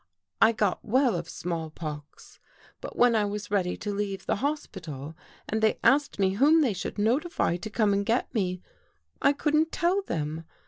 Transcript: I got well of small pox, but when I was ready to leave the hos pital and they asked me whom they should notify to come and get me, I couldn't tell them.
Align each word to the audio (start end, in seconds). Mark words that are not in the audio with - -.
I 0.41 0.51
got 0.51 0.83
well 0.83 1.15
of 1.15 1.29
small 1.29 1.69
pox, 1.69 2.39
but 2.81 2.95
when 2.97 3.15
I 3.15 3.23
was 3.25 3.51
ready 3.51 3.77
to 3.77 3.93
leave 3.93 4.25
the 4.25 4.37
hos 4.37 4.65
pital 4.65 5.15
and 5.47 5.61
they 5.61 5.77
asked 5.83 6.17
me 6.17 6.31
whom 6.31 6.61
they 6.61 6.73
should 6.73 6.97
notify 6.97 7.55
to 7.57 7.69
come 7.69 7.93
and 7.93 8.03
get 8.03 8.33
me, 8.33 8.63
I 9.21 9.31
couldn't 9.31 9.71
tell 9.71 10.01
them. 10.01 10.43